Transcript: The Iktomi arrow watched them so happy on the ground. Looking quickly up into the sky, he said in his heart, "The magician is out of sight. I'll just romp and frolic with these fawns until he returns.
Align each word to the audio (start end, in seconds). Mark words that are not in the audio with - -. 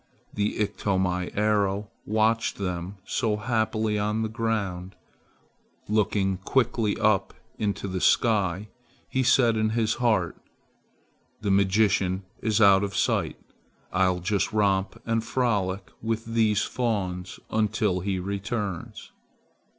The 0.33 0.57
Iktomi 0.57 1.29
arrow 1.37 1.91
watched 2.07 2.57
them 2.57 2.97
so 3.05 3.37
happy 3.37 3.99
on 3.99 4.23
the 4.23 4.29
ground. 4.29 4.95
Looking 5.87 6.37
quickly 6.37 6.97
up 6.97 7.35
into 7.59 7.87
the 7.87 8.01
sky, 8.01 8.69
he 9.07 9.21
said 9.21 9.55
in 9.55 9.69
his 9.77 9.93
heart, 10.01 10.37
"The 11.41 11.51
magician 11.51 12.23
is 12.41 12.59
out 12.59 12.83
of 12.83 12.97
sight. 12.97 13.37
I'll 13.93 14.21
just 14.21 14.51
romp 14.51 14.99
and 15.05 15.23
frolic 15.23 15.91
with 16.01 16.25
these 16.25 16.63
fawns 16.63 17.39
until 17.51 17.99
he 17.99 18.17
returns. 18.17 19.11